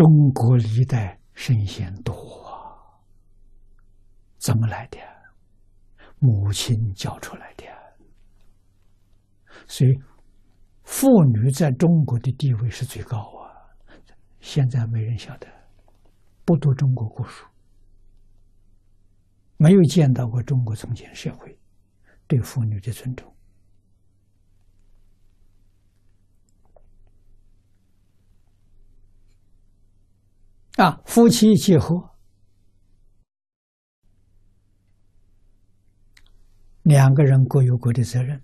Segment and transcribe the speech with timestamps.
[0.00, 2.14] 中国历代圣贤多
[2.46, 2.72] 啊，
[4.38, 4.96] 怎么来的？
[6.18, 7.64] 母亲教出来的。
[9.68, 9.90] 所以，
[10.84, 13.52] 妇女在中国的地位是最高啊。
[14.40, 15.46] 现在没人晓得，
[16.46, 17.46] 不读中国古书，
[19.58, 21.58] 没有见到过中国从前社会
[22.26, 23.30] 对妇女的尊重。
[30.80, 31.94] 啊，夫妻结合，
[36.84, 38.42] 两个人各有各的责任。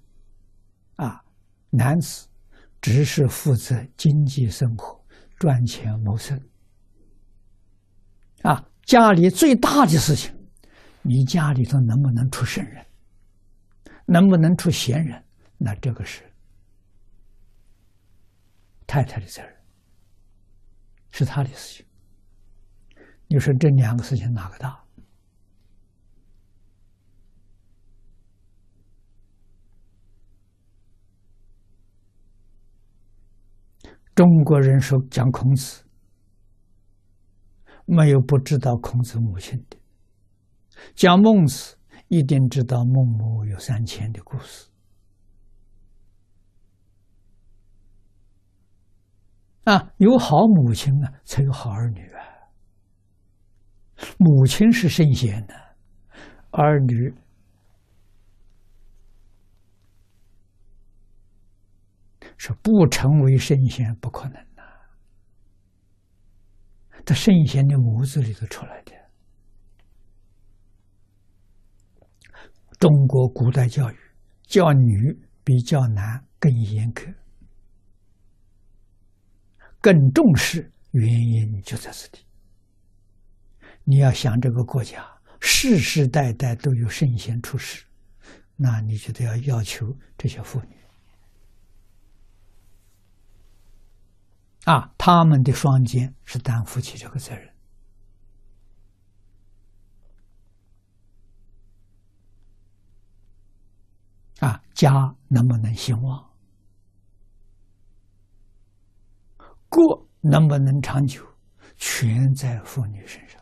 [0.97, 1.25] 啊，
[1.71, 2.29] 男子
[2.83, 5.03] 只是负责经济生活、
[5.39, 6.39] 赚钱谋生。
[8.43, 10.31] 啊，家里最大的事情，
[11.01, 12.87] 你家里头能不能出圣人，
[14.05, 15.25] 能不能出贤人，
[15.57, 16.23] 那这个是
[18.87, 19.57] 太太的责任，
[21.11, 21.87] 是他的事情。
[23.29, 24.83] 你说这两个事情哪个大？
[34.15, 35.85] 中国人说讲孔子，
[37.85, 39.77] 没有不知道孔子母亲的；
[40.95, 41.77] 讲孟子，
[42.09, 44.71] 一定知道孟母有三迁的故事。
[49.65, 52.36] 啊，有好母亲啊，才有好儿女啊。
[54.19, 55.55] 母亲是圣贤的，
[56.51, 57.15] 儿女
[62.37, 64.63] 是不成为圣贤不可能的。
[67.05, 68.93] 他圣贤的母子里头出来的。
[72.79, 73.97] 中国古代教育
[74.43, 77.15] 教女比较男更严苛，
[79.81, 82.26] 更重视，原因就在这里。
[83.89, 85.07] 你要想这个国家
[85.41, 87.85] 世世代代都有圣贤出世，
[88.57, 89.87] 那你就得要要求
[90.19, 90.77] 这些妇女。
[94.65, 97.55] 啊，他们的双肩是担负起这个责任。
[104.41, 104.91] 啊，家
[105.29, 106.29] 能不能兴旺，
[109.69, 111.25] 国能不能长久，
[111.77, 113.41] 全在妇女身上。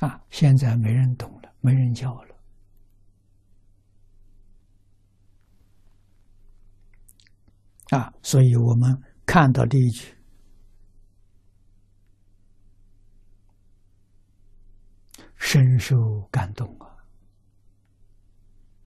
[0.00, 0.20] 啊！
[0.30, 2.34] 现在没人懂了，没人教了。
[7.90, 8.12] 啊！
[8.22, 10.14] 所以我们看到这一句，
[15.36, 16.89] 深受感动啊！